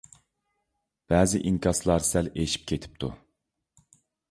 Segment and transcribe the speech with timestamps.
[1.13, 3.13] بەزى ئىنكاسلار سەل ئېشىپ كېتىپتۇ.